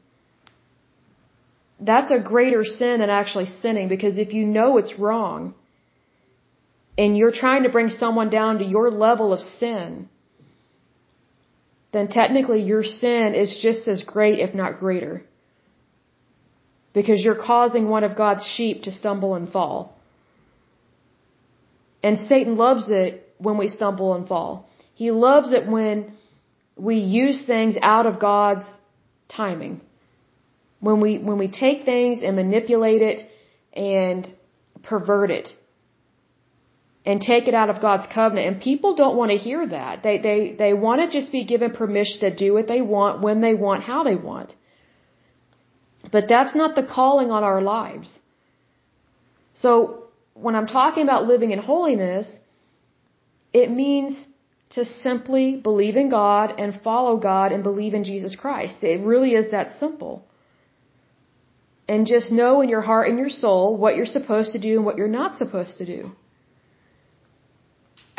[1.80, 5.54] that's a greater sin than actually sinning because if you know it's wrong
[6.98, 10.10] and you're trying to bring someone down to your level of sin,
[11.94, 15.24] then technically your sin is just as great, if not greater.
[16.94, 19.98] Because you're causing one of God's sheep to stumble and fall.
[22.04, 24.68] And Satan loves it when we stumble and fall.
[24.94, 26.14] He loves it when
[26.76, 28.66] we use things out of God's
[29.30, 29.82] timing.
[30.80, 33.30] When we, when we take things and manipulate it
[33.74, 34.34] and
[34.84, 35.50] pervert it
[37.06, 38.48] and take it out of God's covenant.
[38.48, 40.04] And people don't want to hear that.
[40.04, 43.42] They, they, they want to just be given permission to do what they want, when
[43.42, 44.56] they want, how they want.
[46.12, 48.20] But that's not the calling on our lives.
[49.54, 52.32] So when I'm talking about living in holiness,
[53.54, 54.18] it means
[54.72, 58.84] to simply believe in God and follow God and believe in Jesus Christ.
[58.84, 60.26] It really is that simple.
[61.94, 64.86] And just know in your heart and your soul what you're supposed to do and
[64.88, 66.12] what you're not supposed to do.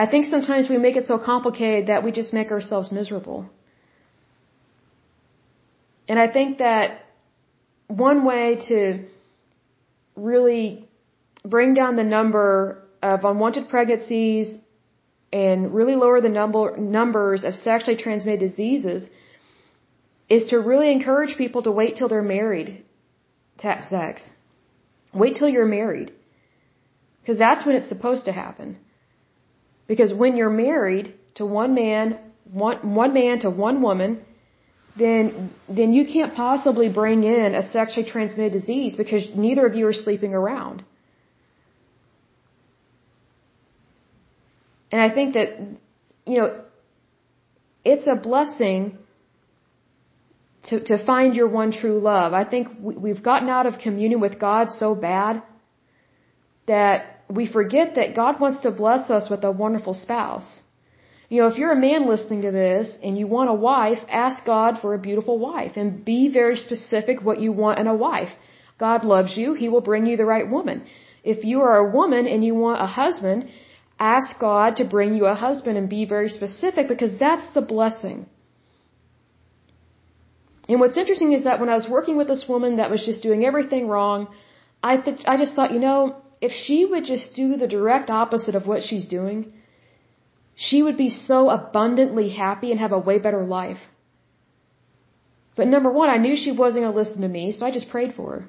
[0.03, 3.41] I think sometimes we make it so complicated that we just make ourselves miserable.
[6.09, 7.07] And I think that
[7.87, 8.79] one way to
[10.17, 10.89] really
[11.55, 14.53] bring down the number of unwanted pregnancies
[15.33, 19.09] and really lower the number numbers of sexually transmitted diseases
[20.29, 22.85] is to really encourage people to wait till they're married
[23.61, 24.23] to have sex.
[25.12, 26.12] Wait till you're married.
[27.20, 28.79] Because that's when it's supposed to happen.
[29.87, 32.18] Because when you're married to one man,
[32.51, 34.23] one, one man to one woman,
[34.96, 39.87] then, then you can't possibly bring in a sexually transmitted disease because neither of you
[39.87, 40.85] are sleeping around.
[44.92, 45.49] And I think that,
[46.27, 46.61] you know,
[47.85, 48.99] it's a blessing
[50.64, 52.33] to, to find your one true love.
[52.33, 55.42] I think we, we've gotten out of communion with God so bad
[56.66, 60.61] that we forget that God wants to bless us with a wonderful spouse.
[61.29, 64.44] You know, if you're a man listening to this and you want a wife, ask
[64.44, 68.33] God for a beautiful wife and be very specific what you want in a wife.
[68.79, 69.55] God loves you.
[69.55, 70.83] He will bring you the right woman.
[71.23, 73.49] If you are a woman and you want a husband,
[73.99, 78.27] ask God to bring you a husband and be very specific because that's the blessing.
[80.68, 83.23] And what's interesting is that when I was working with this woman that was just
[83.23, 84.29] doing everything wrong,
[84.83, 88.55] I th- I just thought, you know, if she would just do the direct opposite
[88.55, 89.53] of what she's doing,
[90.55, 93.83] she would be so abundantly happy and have a way better life.
[95.57, 97.90] But number one, I knew she wasn't going to listen to me, so I just
[97.90, 98.42] prayed for her.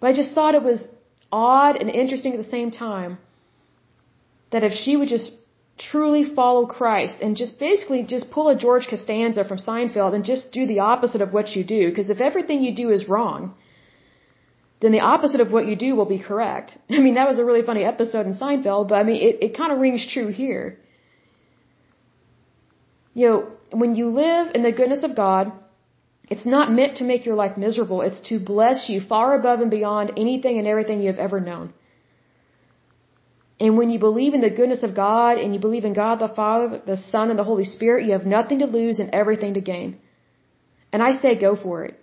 [0.00, 0.82] But I just thought it was
[1.32, 3.18] odd and interesting at the same time
[4.52, 5.32] that if she would just
[5.78, 10.52] truly follow Christ and just basically just pull a George Costanza from Seinfeld and just
[10.52, 13.54] do the opposite of what you do, because if everything you do is wrong,
[14.80, 16.78] then the opposite of what you do will be correct.
[16.90, 19.56] I mean, that was a really funny episode in Seinfeld, but I mean, it, it
[19.56, 20.78] kind of rings true here.
[23.14, 25.52] You know, when you live in the goodness of God,
[26.30, 28.02] it's not meant to make your life miserable.
[28.02, 31.72] It's to bless you far above and beyond anything and everything you have ever known.
[33.60, 36.28] And when you believe in the goodness of God and you believe in God the
[36.28, 39.60] Father, the Son, and the Holy Spirit, you have nothing to lose and everything to
[39.60, 39.98] gain.
[40.92, 41.98] And I say go for it.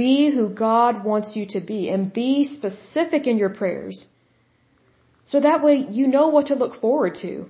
[0.00, 4.06] Be who God wants you to be and be specific in your prayers.
[5.26, 7.46] So that way you know what to look forward to.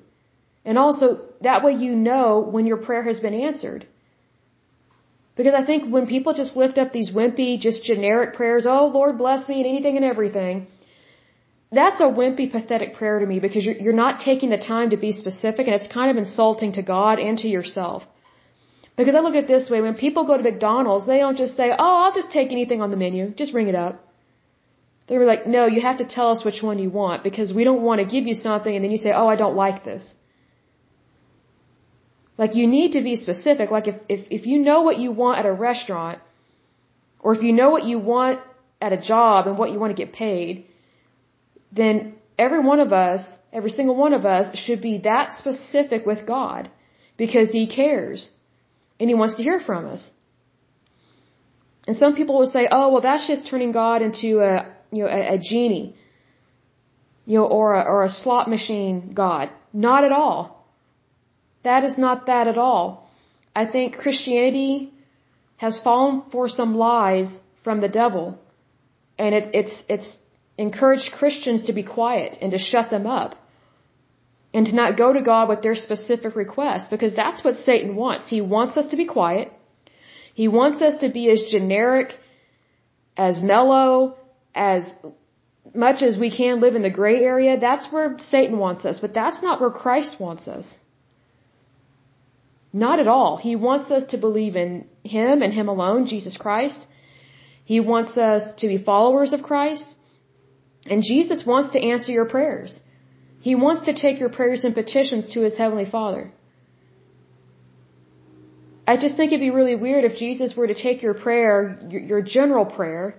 [0.64, 3.86] And also, that way you know when your prayer has been answered.
[5.36, 9.18] Because I think when people just lift up these wimpy, just generic prayers, oh Lord
[9.18, 10.66] bless me and anything and everything,
[11.72, 14.98] that's a wimpy, pathetic prayer to me because you're, you're not taking the time to
[14.98, 18.02] be specific and it's kind of insulting to God and to yourself.
[18.96, 21.56] Because I look at it this way, when people go to McDonald's, they don't just
[21.56, 24.06] say, oh, I'll just take anything on the menu, just ring it up.
[25.08, 27.82] They're like, no, you have to tell us which one you want because we don't
[27.82, 30.04] want to give you something and then you say, oh, I don't like this.
[32.36, 33.70] Like you need to be specific.
[33.70, 36.18] Like if, if, if you know what you want at a restaurant,
[37.20, 38.40] or if you know what you want
[38.80, 40.66] at a job and what you want to get paid,
[41.72, 46.26] then every one of us, every single one of us should be that specific with
[46.26, 46.70] God
[47.16, 48.30] because He cares
[49.00, 50.10] and He wants to hear from us.
[51.86, 54.52] And some people will say, "Oh, well, that's just turning God into a
[54.92, 55.96] you know a, a genie,
[57.26, 60.40] you know, or a, or a slot machine God." Not at all.
[61.64, 63.08] That is not that at all.
[63.54, 64.92] I think Christianity
[65.56, 67.32] has fallen for some lies
[67.64, 68.38] from the devil,
[69.18, 70.16] and it, it's it's
[70.58, 73.36] encouraged Christians to be quiet and to shut them up
[74.54, 78.28] and to not go to God with their specific requests because that's what Satan wants.
[78.28, 79.52] He wants us to be quiet.
[80.34, 82.14] He wants us to be as generic,
[83.16, 84.16] as mellow,
[84.54, 84.90] as
[85.74, 87.58] much as we can live in the gray area.
[87.58, 90.66] That's where Satan wants us, but that's not where Christ wants us.
[92.72, 93.36] Not at all.
[93.36, 96.78] He wants us to believe in Him and Him alone, Jesus Christ.
[97.64, 99.86] He wants us to be followers of Christ.
[100.86, 102.80] And Jesus wants to answer your prayers.
[103.40, 106.32] He wants to take your prayers and petitions to His Heavenly Father.
[108.86, 112.22] I just think it'd be really weird if Jesus were to take your prayer, your,
[112.22, 113.14] general prayer,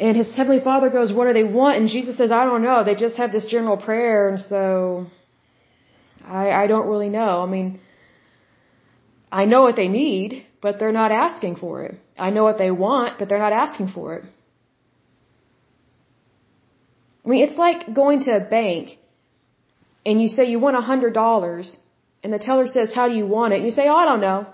[0.00, 1.76] and His Heavenly Father goes, what do they want?
[1.76, 2.82] And Jesus says, I don't know.
[2.82, 5.06] They just have this general prayer, and so
[6.26, 7.42] I, I don't really know.
[7.42, 7.80] I mean,
[9.30, 11.98] I know what they need, but they're not asking for it.
[12.18, 14.24] I know what they want, but they're not asking for it.
[17.24, 18.98] I mean, it's like going to a bank
[20.04, 21.76] and you say you want a hundred dollars
[22.22, 23.56] and the teller says, how do you want it?
[23.56, 24.46] And you say, oh, I don't know.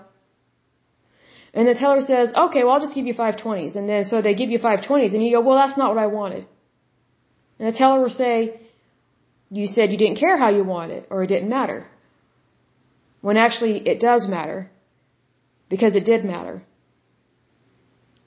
[1.53, 3.75] And the teller says, okay, well, I'll just give you five twenties.
[3.75, 6.01] And then so they give you five twenties and you go, well, that's not what
[6.01, 6.47] I wanted.
[7.59, 8.61] And the teller will say,
[9.49, 11.87] you said you didn't care how you want it or it didn't matter.
[13.19, 14.71] When actually it does matter
[15.69, 16.63] because it did matter.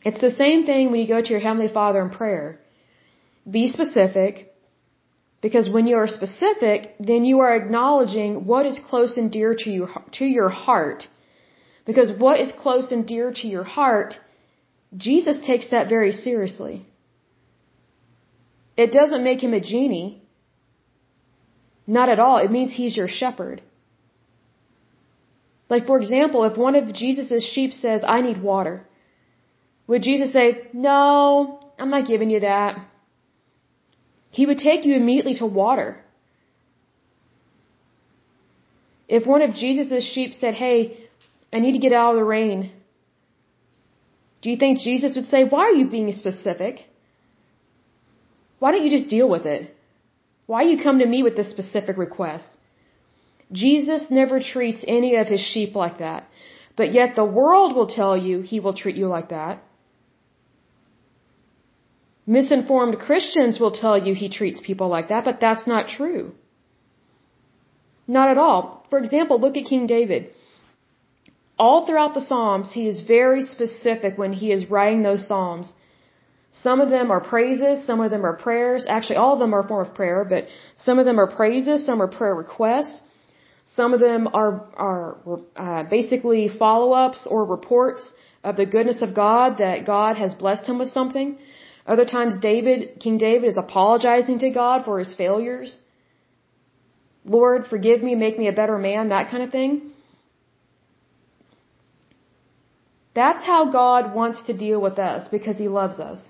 [0.05, 2.61] It's the same thing when you go to your Heavenly Father in prayer.
[3.49, 4.55] Be specific
[5.45, 9.71] because when you are specific, then you are acknowledging what is close and dear to
[9.71, 11.07] you, to your heart.
[11.85, 14.15] Because what is close and dear to your heart,
[14.97, 16.87] Jesus takes that very seriously.
[18.77, 20.23] It doesn't make him a genie.
[21.87, 22.39] Not at all.
[22.39, 23.61] It means he's your shepherd.
[25.69, 28.87] Like, for example, if one of Jesus' sheep says, I need water,
[29.87, 32.79] would Jesus say, No, I'm not giving you that?
[34.39, 35.89] He would take you immediately to water.
[39.17, 40.79] If one of Jesus' sheep said, Hey,
[41.53, 42.73] I need to get out of the rain,
[44.43, 46.85] do you think Jesus would say, Why are you being specific?
[48.59, 49.63] Why don't you just deal with it?
[50.47, 52.49] Why you come to me with this specific request?
[53.53, 56.29] Jesus never treats any of his sheep like that.
[56.77, 59.64] But yet the world will tell you he will treat you like that.
[62.27, 66.33] Misinformed Christians will tell you he treats people like that, but that's not true.
[68.07, 68.87] Not at all.
[68.91, 70.31] For example, look at King David.
[71.59, 75.73] All throughout the Psalms, he is very specific when he is writing those Psalms
[76.63, 78.87] some of them are praises, some of them are prayers.
[78.89, 80.47] Actually, all of them are a form of prayer, but
[80.77, 83.01] some of them are praises, some are prayer requests.
[83.75, 85.17] Some of them are are
[85.57, 88.05] uh, basically follow-ups or reports
[88.45, 91.39] of the goodness of God that God has blessed him with something.
[91.87, 95.77] Other times, David, King David, is apologizing to God for his failures.
[97.25, 99.93] Lord, forgive me, make me a better man, that kind of thing.
[103.15, 106.21] That's how God wants to deal with us because He loves us.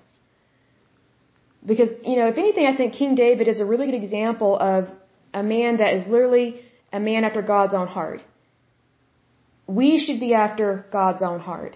[1.65, 4.89] Because, you know, if anything, I think King David is a really good example of
[5.33, 6.61] a man that is literally
[6.93, 8.21] a man after God's own heart.
[9.65, 11.75] We should be after God's own heart.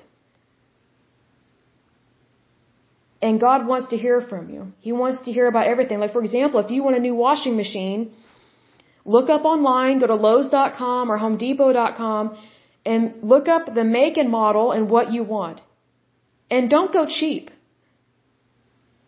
[3.22, 4.72] And God wants to hear from you.
[4.80, 6.00] He wants to hear about everything.
[6.00, 8.14] Like, for example, if you want a new washing machine,
[9.04, 12.38] look up online, go to Lowe's.com or HomeDepot.com,
[12.86, 15.62] and look up the make and model and what you want.
[16.50, 17.52] And don't go cheap.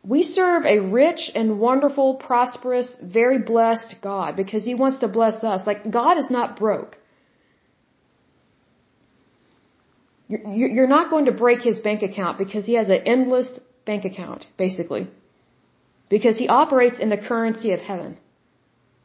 [0.04, 5.44] We serve a rich and wonderful, prosperous, very blessed God because He wants to bless
[5.44, 5.66] us.
[5.66, 6.98] Like, God is not broke.
[10.28, 14.48] You're not going to break His bank account because He has an endless bank account,
[14.58, 15.08] basically.
[16.10, 18.18] Because He operates in the currency of heaven,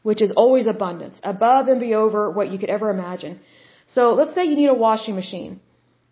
[0.02, 3.40] which is always abundance, above and beyond what you could ever imagine.
[3.86, 5.60] So let's say you need a washing machine.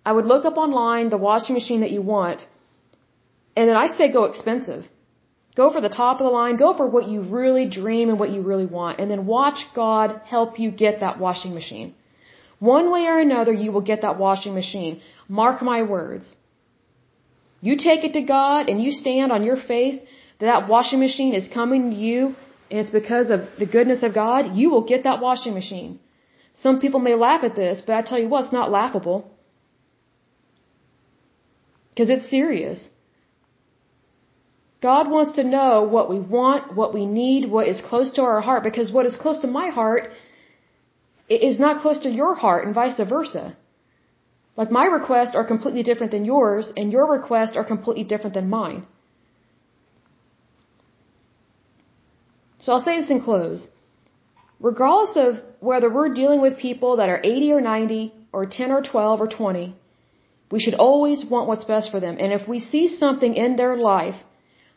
[0.06, 2.46] I would look up online the washing machine that you want
[3.56, 4.84] and then I say go expensive.
[5.56, 6.56] Go for the top of the line.
[6.56, 8.98] Go for what you really dream and what you really want.
[8.98, 11.94] And then watch God help you get that washing machine.
[12.58, 15.00] One way or another, you will get that washing machine.
[15.28, 16.34] Mark my words.
[17.66, 20.00] You take it to God and you stand on your faith
[20.38, 22.18] that that washing machine is coming to you
[22.70, 25.92] and it's because of the goodness of God, you will get that washing machine.
[26.64, 29.18] Some people may laugh at this, but I tell you what, it's not laughable.
[31.90, 32.90] Because it's serious.
[34.82, 38.40] God wants to know what we want, what we need, what is close to our
[38.48, 40.10] heart, because what is close to my heart
[41.28, 43.44] is not close to your heart, and vice versa.
[44.56, 48.48] Like my requests are completely different than yours, and your requests are completely different than
[48.48, 48.86] mine.
[52.60, 53.68] So I'll say this in close.
[54.60, 58.82] Regardless of whether we're dealing with people that are 80 or 90 or 10 or
[58.82, 59.74] 12 or 20,
[60.50, 62.16] we should always want what's best for them.
[62.18, 64.16] And if we see something in their life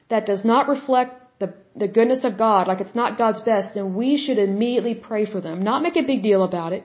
[0.09, 3.93] that does not reflect the, the goodness of God, like it's not God's best, then
[3.93, 5.63] we should immediately pray for them.
[5.63, 6.83] Not make a big deal about it,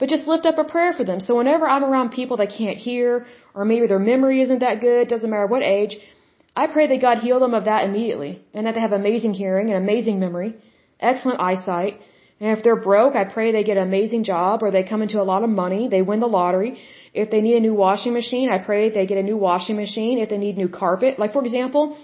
[0.00, 1.20] but just lift up a prayer for them.
[1.20, 5.08] So whenever I'm around people that can't hear, or maybe their memory isn't that good,
[5.08, 5.96] doesn't matter what age,
[6.56, 9.66] I pray that God heal them of that immediately, and that they have amazing hearing
[9.70, 10.54] and amazing memory,
[10.98, 12.00] excellent eyesight,
[12.40, 15.20] and if they're broke, I pray they get an amazing job, or they come into
[15.20, 16.70] a lot of money, they win the lottery.
[17.12, 20.18] If they need a new washing machine, I pray they get a new washing machine.
[20.18, 21.98] If they need new carpet, like for example,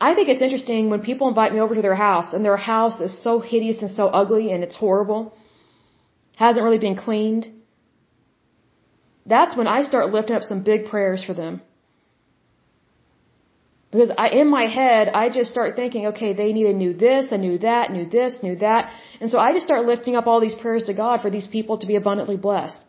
[0.00, 3.00] I think it's interesting when people invite me over to their house and their house
[3.00, 5.32] is so hideous and so ugly and it's horrible,
[6.36, 7.50] hasn't really been cleaned.
[9.26, 11.62] That's when I start lifting up some big prayers for them.
[13.90, 17.30] Because I, in my head, I just start thinking, okay, they need a new this,
[17.30, 18.90] a new that, new this, new that.
[19.20, 21.78] And so I just start lifting up all these prayers to God for these people
[21.78, 22.80] to be abundantly blessed.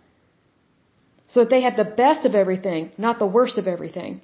[1.27, 4.21] So that they have the best of everything, not the worst of everything.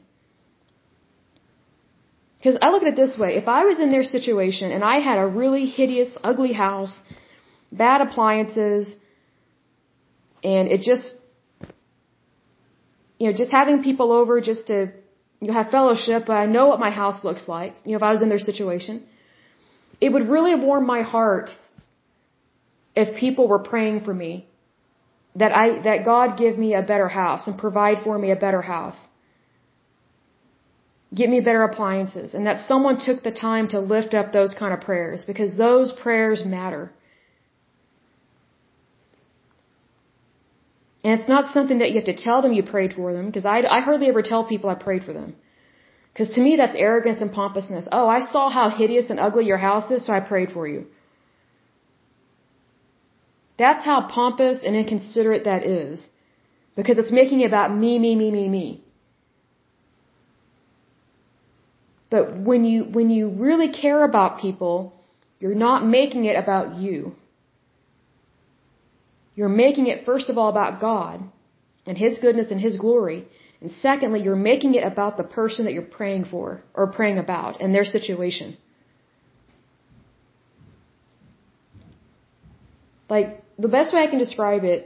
[2.38, 4.96] Because I look at it this way, if I was in their situation and I
[5.08, 6.98] had a really hideous, ugly house,
[7.72, 8.96] bad appliances,
[10.44, 11.14] and it just,
[13.20, 14.92] you know, just having people over just to,
[15.40, 18.04] you know, have fellowship, but I know what my house looks like, you know, if
[18.04, 19.04] I was in their situation,
[20.00, 21.50] it would really warm my heart
[22.96, 24.48] if people were praying for me
[25.36, 28.62] that I, that God give me a better house and provide for me a better
[28.62, 28.98] house
[31.14, 34.74] get me better appliances, and that someone took the time to lift up those kind
[34.74, 36.92] of prayers because those prayers matter.
[41.04, 43.46] And it's not something that you have to tell them you prayed for them because
[43.46, 45.36] I, I hardly ever tell people I prayed for them.
[46.14, 47.88] Because to me that's arrogance and pompousness.
[47.92, 50.86] Oh, I saw how hideous and ugly your house is, so I prayed for you.
[53.58, 56.06] That's how pompous and inconsiderate that is.
[56.76, 58.84] Because it's making it about me, me, me, me, me.
[62.10, 64.94] But when you, when you really care about people,
[65.40, 67.16] you're not making it about you.
[69.42, 71.24] You're making it first of all about God
[71.88, 73.20] and His goodness and His glory.
[73.62, 77.60] And secondly, you're making it about the person that you're praying for or praying about
[77.62, 78.56] and their situation.
[83.16, 83.30] Like,
[83.66, 84.82] the best way I can describe it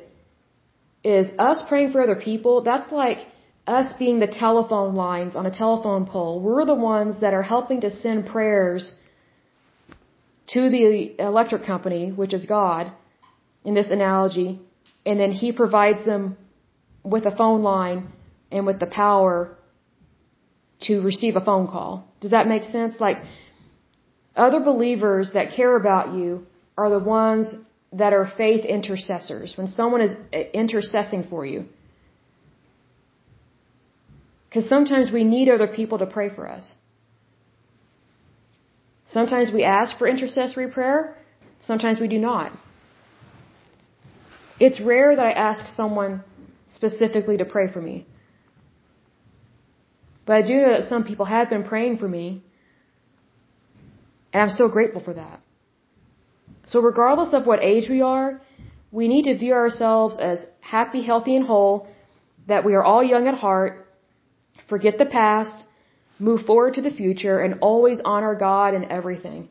[1.04, 3.20] is us praying for other people, that's like
[3.68, 7.82] us being the telephone lines on a telephone pole, we're the ones that are helping
[7.82, 8.84] to send prayers
[10.54, 10.88] to the
[11.20, 12.94] electric company, which is God,
[13.66, 14.60] in this analogy,
[15.06, 16.38] and then He provides them
[17.04, 18.12] with a phone line
[18.52, 19.58] and with the power
[20.82, 22.08] to receive a phone call.
[22.22, 23.00] Does that make sense?
[23.00, 23.18] Like,
[24.36, 26.46] other believers that care about you
[26.78, 27.48] are the ones
[27.94, 29.54] that are faith intercessors.
[29.58, 31.66] When someone is uh, intercessing for you,
[34.48, 36.72] because sometimes we need other people to pray for us.
[39.12, 41.18] Sometimes we ask for intercessory prayer,
[41.62, 42.52] sometimes we do not.
[44.60, 46.24] It's rare that I ask someone
[46.68, 48.06] specifically to pray for me.
[50.26, 52.42] But I do know that some people have been praying for me,
[54.34, 55.42] and I'm so grateful for that.
[56.66, 58.42] So regardless of what age we are,
[58.92, 61.88] we need to view ourselves as happy, healthy, and whole,
[62.48, 63.86] that we are all young at heart,
[64.68, 65.66] Forget the past,
[66.18, 69.50] move forward to the future, and always honor God in everything.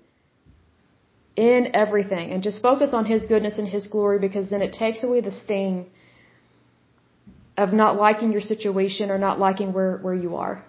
[1.36, 2.30] In everything.
[2.30, 5.30] And just focus on His goodness and His glory because then it takes away the
[5.30, 5.86] sting
[7.56, 10.64] of not liking your situation or not liking where, where you are.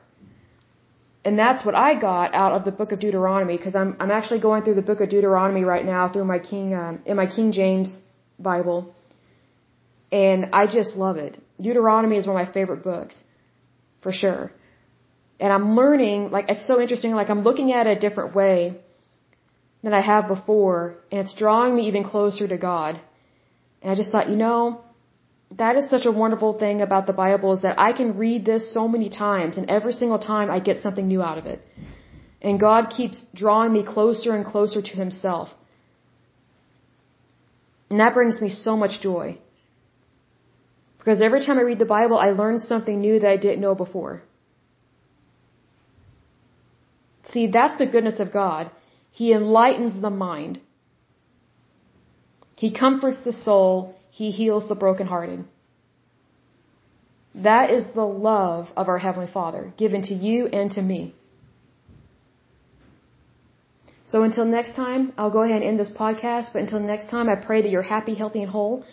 [1.23, 4.39] And that's what I got out of the book of Deuteronomy because I'm, I'm actually
[4.39, 7.51] going through the book of Deuteronomy right now through my King, um, in my King
[7.51, 7.89] James
[8.37, 8.93] Bible.
[10.11, 11.39] And I just love it.
[11.59, 13.23] Deuteronomy is one of my favorite books
[14.03, 14.51] for sure.
[15.39, 18.77] And I'm learning, like, it's so interesting, like, I'm looking at it a different way
[19.85, 20.77] than I have before,
[21.11, 22.99] and it's drawing me even closer to God.
[23.81, 24.59] And I just thought, you know,
[25.61, 28.63] that is such a wonderful thing about the Bible is that I can read this
[28.77, 31.59] so many times, and every single time I get something new out of it.
[32.41, 35.49] And God keeps drawing me closer and closer to Himself.
[37.89, 39.37] And that brings me so much joy.
[40.97, 43.75] Because every time I read the Bible, I learn something new that I didn't know
[43.75, 44.23] before.
[47.33, 48.71] See, that's the goodness of God.
[49.19, 50.59] He enlightens the mind.
[52.63, 53.95] He comforts the soul.
[54.11, 55.45] He heals the brokenhearted.
[57.49, 61.15] That is the love of our Heavenly Father, given to you and to me.
[64.11, 66.51] So until next time, I'll go ahead and end this podcast.
[66.51, 68.83] But until next time, I pray that you're happy, healthy, and whole,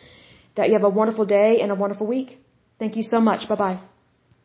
[0.56, 2.38] that you have a wonderful day and a wonderful week.
[2.78, 3.48] Thank you so much.
[3.48, 3.80] Bye bye.